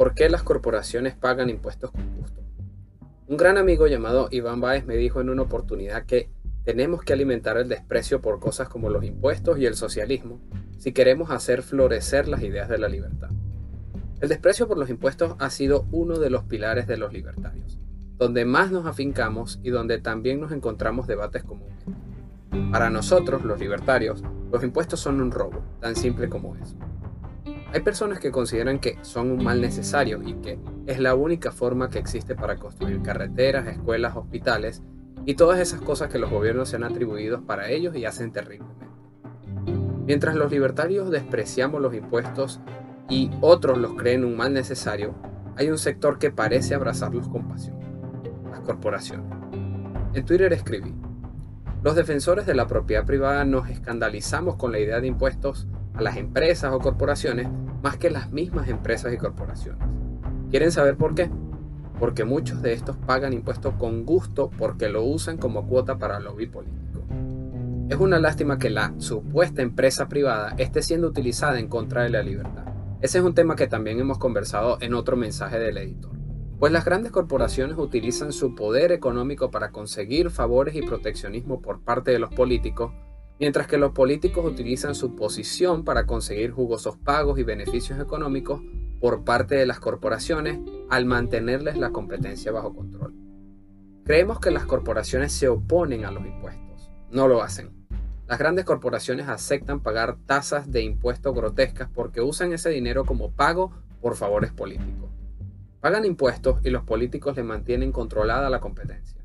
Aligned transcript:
¿Por 0.00 0.14
qué 0.14 0.30
las 0.30 0.42
corporaciones 0.42 1.14
pagan 1.14 1.50
impuestos 1.50 1.90
con 1.90 2.16
gusto? 2.16 2.40
Un 3.26 3.36
gran 3.36 3.58
amigo 3.58 3.86
llamado 3.86 4.28
Iván 4.30 4.58
Baez 4.58 4.86
me 4.86 4.96
dijo 4.96 5.20
en 5.20 5.28
una 5.28 5.42
oportunidad 5.42 6.06
que 6.06 6.30
tenemos 6.64 7.02
que 7.02 7.12
alimentar 7.12 7.58
el 7.58 7.68
desprecio 7.68 8.22
por 8.22 8.40
cosas 8.40 8.70
como 8.70 8.88
los 8.88 9.04
impuestos 9.04 9.58
y 9.58 9.66
el 9.66 9.74
socialismo 9.74 10.40
si 10.78 10.92
queremos 10.92 11.30
hacer 11.30 11.60
florecer 11.60 12.28
las 12.28 12.42
ideas 12.42 12.70
de 12.70 12.78
la 12.78 12.88
libertad. 12.88 13.28
El 14.22 14.30
desprecio 14.30 14.66
por 14.66 14.78
los 14.78 14.88
impuestos 14.88 15.36
ha 15.38 15.50
sido 15.50 15.86
uno 15.92 16.18
de 16.18 16.30
los 16.30 16.44
pilares 16.44 16.86
de 16.86 16.96
los 16.96 17.12
libertarios, 17.12 17.78
donde 18.16 18.46
más 18.46 18.70
nos 18.72 18.86
afincamos 18.86 19.60
y 19.62 19.68
donde 19.68 19.98
también 19.98 20.40
nos 20.40 20.52
encontramos 20.52 21.08
debates 21.08 21.44
comunes. 21.44 21.84
Para 22.72 22.88
nosotros, 22.88 23.44
los 23.44 23.60
libertarios, 23.60 24.22
los 24.50 24.64
impuestos 24.64 24.98
son 24.98 25.20
un 25.20 25.30
robo, 25.30 25.62
tan 25.78 25.94
simple 25.94 26.30
como 26.30 26.56
eso. 26.56 26.74
Hay 27.72 27.82
personas 27.82 28.18
que 28.18 28.32
consideran 28.32 28.80
que 28.80 28.98
son 29.02 29.30
un 29.30 29.44
mal 29.44 29.60
necesario 29.60 30.20
y 30.24 30.34
que 30.34 30.58
es 30.86 30.98
la 30.98 31.14
única 31.14 31.52
forma 31.52 31.88
que 31.88 32.00
existe 32.00 32.34
para 32.34 32.56
construir 32.56 33.00
carreteras, 33.00 33.68
escuelas, 33.68 34.16
hospitales 34.16 34.82
y 35.24 35.34
todas 35.34 35.60
esas 35.60 35.80
cosas 35.80 36.10
que 36.10 36.18
los 36.18 36.30
gobiernos 36.30 36.68
se 36.68 36.76
han 36.76 36.82
atribuido 36.82 37.42
para 37.42 37.70
ellos 37.70 37.94
y 37.94 38.06
hacen 38.06 38.32
terriblemente. 38.32 38.86
Mientras 40.04 40.34
los 40.34 40.50
libertarios 40.50 41.10
despreciamos 41.10 41.80
los 41.80 41.94
impuestos 41.94 42.60
y 43.08 43.30
otros 43.40 43.78
los 43.78 43.94
creen 43.94 44.24
un 44.24 44.36
mal 44.36 44.52
necesario, 44.52 45.14
hay 45.56 45.70
un 45.70 45.78
sector 45.78 46.18
que 46.18 46.32
parece 46.32 46.74
abrazarlos 46.74 47.28
con 47.28 47.46
pasión, 47.46 47.78
las 48.50 48.60
corporaciones. 48.60 49.26
En 50.14 50.24
Twitter 50.24 50.52
escribí, 50.52 50.92
los 51.84 51.94
defensores 51.94 52.46
de 52.46 52.54
la 52.54 52.66
propiedad 52.66 53.06
privada 53.06 53.44
nos 53.44 53.70
escandalizamos 53.70 54.56
con 54.56 54.72
la 54.72 54.80
idea 54.80 55.00
de 55.00 55.06
impuestos 55.06 55.68
a 56.00 56.02
las 56.02 56.16
empresas 56.16 56.72
o 56.72 56.78
corporaciones 56.78 57.48
más 57.82 57.96
que 57.96 58.10
las 58.10 58.32
mismas 58.32 58.68
empresas 58.68 59.12
y 59.12 59.18
corporaciones. 59.18 59.86
¿Quieren 60.50 60.72
saber 60.72 60.96
por 60.96 61.14
qué? 61.14 61.30
Porque 61.98 62.24
muchos 62.24 62.62
de 62.62 62.72
estos 62.72 62.96
pagan 62.96 63.32
impuestos 63.32 63.74
con 63.74 64.04
gusto 64.04 64.50
porque 64.56 64.88
lo 64.88 65.04
usan 65.04 65.36
como 65.36 65.66
cuota 65.66 65.98
para 65.98 66.18
lobby 66.18 66.46
político. 66.46 67.04
Es 67.90 67.96
una 67.98 68.18
lástima 68.18 68.58
que 68.58 68.70
la 68.70 68.94
supuesta 68.98 69.62
empresa 69.62 70.08
privada 70.08 70.54
esté 70.56 70.82
siendo 70.82 71.08
utilizada 71.08 71.58
en 71.58 71.68
contra 71.68 72.02
de 72.02 72.10
la 72.10 72.22
libertad. 72.22 72.64
Ese 73.00 73.18
es 73.18 73.24
un 73.24 73.34
tema 73.34 73.56
que 73.56 73.66
también 73.66 74.00
hemos 74.00 74.18
conversado 74.18 74.78
en 74.80 74.94
otro 74.94 75.16
mensaje 75.16 75.58
del 75.58 75.76
editor. 75.78 76.12
Pues 76.58 76.72
las 76.72 76.84
grandes 76.84 77.12
corporaciones 77.12 77.76
utilizan 77.78 78.32
su 78.32 78.54
poder 78.54 78.92
económico 78.92 79.50
para 79.50 79.70
conseguir 79.70 80.30
favores 80.30 80.74
y 80.74 80.82
proteccionismo 80.82 81.60
por 81.60 81.82
parte 81.82 82.10
de 82.10 82.18
los 82.18 82.32
políticos 82.32 82.92
mientras 83.40 83.66
que 83.66 83.78
los 83.78 83.92
políticos 83.92 84.44
utilizan 84.44 84.94
su 84.94 85.16
posición 85.16 85.82
para 85.82 86.06
conseguir 86.06 86.50
jugosos 86.50 86.98
pagos 86.98 87.38
y 87.38 87.42
beneficios 87.42 87.98
económicos 87.98 88.60
por 89.00 89.24
parte 89.24 89.54
de 89.54 89.64
las 89.64 89.80
corporaciones 89.80 90.60
al 90.90 91.06
mantenerles 91.06 91.78
la 91.78 91.90
competencia 91.90 92.52
bajo 92.52 92.74
control. 92.74 93.14
Creemos 94.04 94.40
que 94.40 94.50
las 94.50 94.66
corporaciones 94.66 95.32
se 95.32 95.48
oponen 95.48 96.04
a 96.04 96.10
los 96.10 96.24
impuestos. 96.26 96.90
No 97.10 97.28
lo 97.28 97.42
hacen. 97.42 97.70
Las 98.28 98.38
grandes 98.38 98.66
corporaciones 98.66 99.28
aceptan 99.28 99.80
pagar 99.80 100.18
tasas 100.26 100.70
de 100.70 100.82
impuestos 100.82 101.34
grotescas 101.34 101.88
porque 101.92 102.20
usan 102.20 102.52
ese 102.52 102.68
dinero 102.68 103.06
como 103.06 103.30
pago 103.30 103.72
por 104.02 104.16
favores 104.16 104.52
políticos. 104.52 105.10
Pagan 105.80 106.04
impuestos 106.04 106.58
y 106.62 106.70
los 106.70 106.84
políticos 106.84 107.36
le 107.36 107.42
mantienen 107.42 107.90
controlada 107.90 108.50
la 108.50 108.60
competencia. 108.60 109.19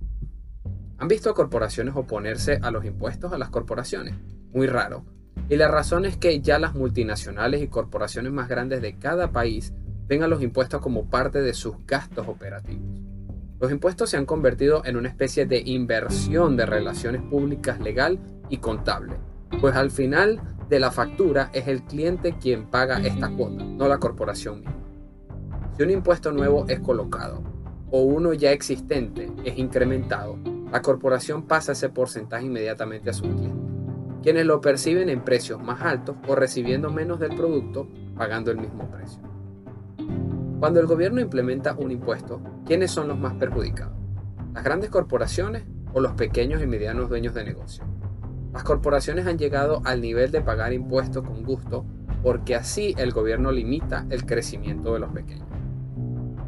¿Han 0.97 1.09
visto 1.09 1.29
a 1.29 1.35
corporaciones 1.35 1.93
oponerse 1.95 2.59
a 2.61 2.71
los 2.71 2.85
impuestos 2.85 3.33
a 3.33 3.37
las 3.37 3.49
corporaciones? 3.49 4.15
Muy 4.53 4.67
raro. 4.67 5.03
Y 5.49 5.57
la 5.57 5.67
razón 5.67 6.05
es 6.05 6.15
que 6.15 6.39
ya 6.39 6.57
las 6.57 6.73
multinacionales 6.73 7.61
y 7.61 7.67
corporaciones 7.67 8.31
más 8.31 8.47
grandes 8.47 8.81
de 8.81 8.97
cada 8.97 9.31
país 9.31 9.73
ven 10.07 10.23
a 10.23 10.27
los 10.27 10.41
impuestos 10.41 10.81
como 10.81 11.09
parte 11.09 11.41
de 11.41 11.53
sus 11.53 11.75
gastos 11.85 12.27
operativos. 12.29 13.01
Los 13.59 13.71
impuestos 13.71 14.09
se 14.09 14.17
han 14.17 14.25
convertido 14.25 14.83
en 14.85 14.95
una 14.95 15.09
especie 15.09 15.45
de 15.45 15.61
inversión 15.65 16.55
de 16.55 16.65
relaciones 16.65 17.21
públicas 17.23 17.79
legal 17.81 18.19
y 18.49 18.57
contable, 18.57 19.15
pues 19.59 19.75
al 19.75 19.91
final 19.91 20.41
de 20.69 20.79
la 20.79 20.91
factura 20.91 21.49
es 21.53 21.67
el 21.67 21.83
cliente 21.83 22.37
quien 22.39 22.67
paga 22.67 22.99
esta 22.99 23.29
cuota, 23.29 23.63
no 23.63 23.87
la 23.87 23.97
corporación 23.97 24.61
misma. 24.61 24.75
Si 25.75 25.83
un 25.83 25.89
impuesto 25.89 26.31
nuevo 26.31 26.65
es 26.69 26.79
colocado 26.79 27.43
o 27.91 28.01
uno 28.01 28.33
ya 28.33 28.51
existente 28.51 29.29
es 29.43 29.57
incrementado, 29.57 30.37
la 30.75 30.81
corporación 30.81 31.43
pasa 31.43 31.71
ese 31.71 31.87
porcentaje 31.87 32.47
inmediatamente 32.47 33.09
a 33.09 33.13
sus 33.13 33.29
clientes, 33.29 33.63
quienes 34.21 34.45
lo 34.45 34.59
perciben 34.59 35.07
en 35.07 35.23
precios 35.23 35.63
más 35.63 35.81
altos 35.81 36.17
o 36.27 36.35
recibiendo 36.35 36.89
menos 36.91 37.17
del 37.17 37.33
producto 37.33 37.87
pagando 38.17 38.51
el 38.51 38.57
mismo 38.57 38.91
precio. 38.91 39.21
Cuando 40.59 40.81
el 40.81 40.85
gobierno 40.85 41.21
implementa 41.21 41.75
un 41.75 41.91
impuesto, 41.91 42.41
¿quiénes 42.65 42.91
son 42.91 43.07
los 43.07 43.17
más 43.17 43.35
perjudicados? 43.35 43.95
¿Las 44.53 44.65
grandes 44.65 44.89
corporaciones 44.89 45.63
o 45.93 46.01
los 46.01 46.11
pequeños 46.11 46.61
y 46.61 46.67
medianos 46.67 47.07
dueños 47.07 47.33
de 47.33 47.45
negocio? 47.45 47.85
Las 48.51 48.65
corporaciones 48.65 49.27
han 49.27 49.37
llegado 49.37 49.81
al 49.85 50.01
nivel 50.01 50.29
de 50.29 50.41
pagar 50.41 50.73
impuestos 50.73 51.23
con 51.23 51.41
gusto 51.43 51.85
porque 52.21 52.53
así 52.53 52.93
el 52.97 53.13
gobierno 53.13 53.49
limita 53.49 54.05
el 54.09 54.25
crecimiento 54.25 54.91
de 54.91 54.99
los 54.99 55.13
pequeños. 55.13 55.47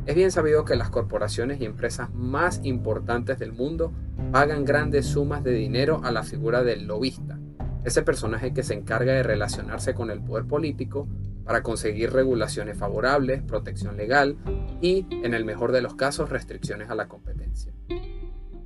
Es 0.08 0.16
bien 0.16 0.32
sabido 0.32 0.64
que 0.64 0.78
las 0.78 0.90
corporaciones 0.90 1.60
y 1.60 1.66
empresas 1.66 2.10
más 2.14 2.62
importantes 2.64 3.40
del 3.40 3.52
mundo 3.52 3.92
pagan 4.32 4.64
grandes 4.64 5.06
sumas 5.06 5.44
de 5.44 5.52
dinero 5.52 6.00
a 6.02 6.12
la 6.12 6.24
figura 6.24 6.64
del 6.64 6.88
lobista, 6.88 7.38
ese 7.84 8.04
personaje 8.04 8.54
que 8.54 8.64
se 8.64 8.74
encarga 8.74 9.12
de 9.12 9.24
relacionarse 9.24 9.94
con 9.94 10.10
el 10.10 10.24
poder 10.24 10.46
político 10.46 11.10
para 11.44 11.62
conseguir 11.62 12.14
regulaciones 12.14 12.78
favorables, 12.78 13.42
protección 13.42 13.98
legal 13.98 14.38
y, 14.80 15.06
en 15.12 15.34
el 15.34 15.44
mejor 15.44 15.74
de 15.74 15.82
los 15.82 15.96
casos, 15.96 16.30
restricciones 16.30 16.90
a 16.90 16.96
la 16.96 17.10
competencia. 17.10 17.74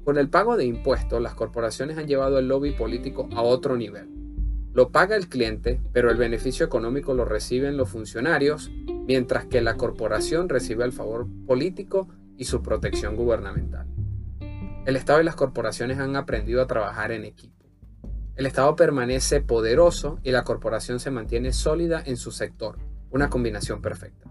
Con 0.04 0.20
el 0.20 0.30
pago 0.30 0.58
de 0.58 0.66
impuestos, 0.66 1.20
las 1.24 1.34
corporaciones 1.34 1.98
han 1.98 2.08
llevado 2.08 2.38
el 2.38 2.48
lobby 2.48 2.74
político 2.74 3.28
a 3.34 3.42
otro 3.42 3.76
nivel. 3.78 4.08
Lo 4.74 4.90
paga 4.92 5.16
el 5.16 5.28
cliente, 5.28 5.82
pero 5.92 6.12
el 6.12 6.18
beneficio 6.18 6.66
económico 6.66 7.16
lo 7.16 7.26
reciben 7.26 7.78
los 7.78 7.90
funcionarios 7.90 8.72
mientras 9.06 9.46
que 9.46 9.62
la 9.62 9.78
corporación 9.78 10.50
recibe 10.50 10.84
el 10.84 10.92
favor 10.92 11.28
político 11.46 12.08
y 12.38 12.46
su 12.46 12.62
protección 12.62 13.16
gubernamental. 13.16 13.88
El 14.86 14.96
Estado 14.96 15.22
y 15.22 15.24
las 15.24 15.36
corporaciones 15.36 16.00
han 16.00 16.16
aprendido 16.16 16.62
a 16.62 16.68
trabajar 16.68 17.12
en 17.12 17.26
equipo. 17.26 17.66
El 18.36 18.46
Estado 18.46 18.76
permanece 18.76 19.42
poderoso 19.42 20.20
y 20.24 20.32
la 20.32 20.44
corporación 20.44 21.00
se 21.00 21.12
mantiene 21.12 21.54
sólida 21.54 22.02
en 22.04 22.18
su 22.18 22.32
sector, 22.32 22.80
una 23.12 23.30
combinación 23.30 23.82
perfecta. 23.82 24.28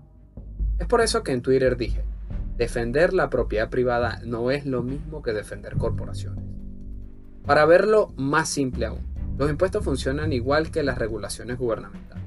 Es 0.78 0.86
por 0.86 1.02
eso 1.02 1.22
que 1.22 1.32
en 1.32 1.42
Twitter 1.42 1.76
dije, 1.76 2.02
defender 2.56 3.12
la 3.12 3.30
propiedad 3.30 3.70
privada 3.70 4.20
no 4.24 4.50
es 4.50 4.66
lo 4.66 4.82
mismo 4.82 5.22
que 5.22 5.32
defender 5.32 5.76
corporaciones. 5.76 6.44
Para 7.44 7.64
verlo 7.66 8.12
más 8.16 8.48
simple 8.48 8.86
aún, 8.86 9.06
los 9.38 9.50
impuestos 9.50 9.84
funcionan 9.84 10.32
igual 10.32 10.70
que 10.70 10.82
las 10.82 10.98
regulaciones 10.98 11.58
gubernamentales. 11.58 12.19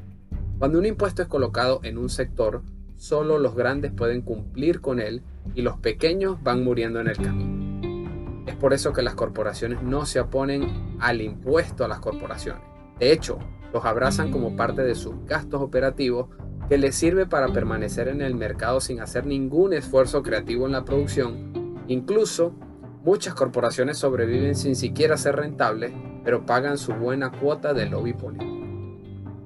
Cuando 0.63 0.79
un 0.79 0.85
impuesto 0.85 1.21
es 1.21 1.27
colocado 1.27 1.81
en 1.83 1.97
un 1.97 2.07
sector, 2.07 2.61
solo 2.95 3.37
los 3.37 3.53
grandes 3.53 3.91
pueden 3.91 4.21
cumplir 4.21 4.79
con 4.79 5.01
él 5.01 5.21
y 5.55 5.61
los 5.61 5.77
pequeños 5.79 6.41
van 6.41 6.63
muriendo 6.63 7.01
en 7.01 7.09
el 7.09 7.17
camino. 7.17 8.45
Es 8.47 8.55
por 8.55 8.71
eso 8.71 8.93
que 8.93 9.01
las 9.01 9.13
corporaciones 9.13 9.83
no 9.83 10.05
se 10.05 10.21
oponen 10.21 10.95
al 11.01 11.21
impuesto 11.21 11.83
a 11.83 11.89
las 11.89 11.99
corporaciones. 11.99 12.63
De 12.97 13.11
hecho, 13.11 13.39
los 13.73 13.83
abrazan 13.83 14.31
como 14.31 14.55
parte 14.55 14.83
de 14.83 14.95
sus 14.95 15.25
gastos 15.25 15.61
operativos 15.61 16.29
que 16.69 16.77
les 16.77 16.95
sirve 16.95 17.25
para 17.25 17.49
permanecer 17.49 18.07
en 18.07 18.21
el 18.21 18.33
mercado 18.33 18.79
sin 18.79 19.01
hacer 19.01 19.25
ningún 19.25 19.73
esfuerzo 19.73 20.23
creativo 20.23 20.65
en 20.65 20.71
la 20.71 20.85
producción. 20.85 21.83
Incluso, 21.89 22.55
muchas 23.03 23.33
corporaciones 23.33 23.97
sobreviven 23.97 24.55
sin 24.55 24.77
siquiera 24.77 25.17
ser 25.17 25.35
rentables, 25.35 25.91
pero 26.23 26.45
pagan 26.45 26.77
su 26.77 26.93
buena 26.93 27.33
cuota 27.37 27.73
de 27.73 27.87
lobby 27.87 28.13
político. 28.13 28.52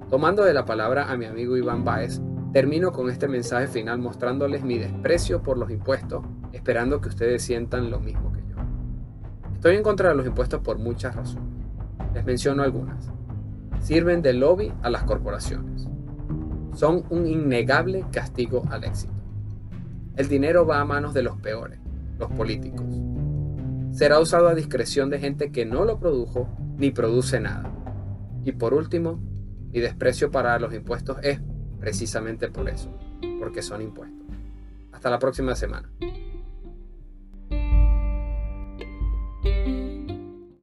Tomando 0.09 0.45
de 0.45 0.53
la 0.53 0.63
palabra 0.63 1.11
a 1.11 1.17
mi 1.17 1.26
amigo 1.26 1.58
Iván 1.58 1.84
Baez, 1.84 2.22
termino 2.53 2.93
con 2.93 3.09
este 3.09 3.28
mensaje 3.28 3.67
final 3.67 3.99
mostrándoles 3.99 4.64
mi 4.64 4.78
desprecio 4.78 5.43
por 5.43 5.58
los 5.58 5.70
impuestos, 5.70 6.23
esperando 6.53 7.02
que 7.02 7.09
ustedes 7.09 7.41
sientan 7.41 7.91
lo 7.91 7.99
mismo 7.99 8.31
que 8.31 8.40
yo. 8.40 8.55
Estoy 9.53 9.76
en 9.76 9.84
contra 9.84 10.08
de 10.08 10.16
los 10.16 10.26
impuestos 10.26 10.61
por 10.61 10.79
muchas 10.79 11.14
razones. 11.14 11.49
Les 12.14 12.23
menciono 12.23 12.64
algunas. 12.64 13.11
Sirven 13.81 14.22
de 14.22 14.31
lobby 14.31 14.72
a 14.81 14.90
las 14.90 15.03
corporaciones. 15.03 15.90
Son 16.73 17.03
un 17.09 17.28
innegable 17.28 18.05
castigo 18.09 18.64
al 18.70 18.85
éxito. 18.85 19.14
El 20.16 20.29
dinero 20.29 20.66
va 20.66 20.79
a 20.79 20.85
manos 20.85 21.14
de 21.14 21.23
los 21.23 21.35
peores, 21.35 21.81
los 22.17 22.31
políticos. 22.31 22.85
Será 23.91 24.22
usado 24.22 24.47
a 24.47 24.55
discreción 24.55 25.09
de 25.09 25.20
gente 25.20 25.52
que 25.52 25.66
no 25.66 25.84
lo 25.84 25.99
produjo 25.99 26.47
ni 26.78 26.91
produce 26.91 27.41
nada. 27.41 27.73
Y 28.46 28.53
por 28.53 28.73
último, 28.73 29.20
mi 29.78 29.82
desprecio 29.82 30.32
para 30.32 30.58
los 30.58 30.74
impuestos 30.74 31.18
es 31.22 31.40
precisamente 31.79 32.47
por 32.47 32.68
eso, 32.68 32.91
porque 33.38 33.62
son 33.62 33.84
impuestos. 33.84 34.26
Hasta 34.91 35.12
la 35.12 35.20
próxima 35.20 35.53
semana. 35.53 35.88